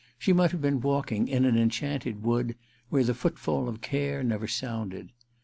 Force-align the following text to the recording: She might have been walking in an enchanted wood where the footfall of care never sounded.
She 0.17 0.33
might 0.33 0.49
have 0.49 0.63
been 0.63 0.81
walking 0.81 1.27
in 1.27 1.45
an 1.45 1.55
enchanted 1.55 2.23
wood 2.23 2.55
where 2.89 3.03
the 3.03 3.13
footfall 3.13 3.69
of 3.69 3.81
care 3.81 4.23
never 4.23 4.47
sounded. 4.47 5.11